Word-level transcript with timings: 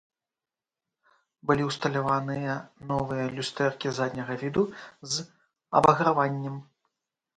Былі 1.49 1.63
ўсталяваныя 1.67 2.55
новыя 2.91 3.25
люстэркі 3.37 3.87
задняга 4.01 4.33
віду 4.45 4.63
з 5.15 5.27
абаграваннем. 5.81 6.55